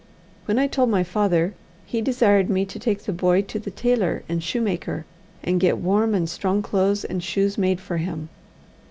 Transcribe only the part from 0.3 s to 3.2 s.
When I told my father, he desired me to take the